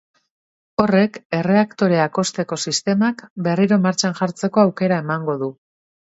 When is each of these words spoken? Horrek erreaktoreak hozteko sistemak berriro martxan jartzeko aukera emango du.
Horrek 0.83 1.17
erreaktoreak 1.39 2.15
hozteko 2.21 2.57
sistemak 2.71 3.21
berriro 3.49 3.77
martxan 3.83 4.17
jartzeko 4.21 4.63
aukera 4.63 4.97
emango 5.05 5.37
du. 5.43 5.51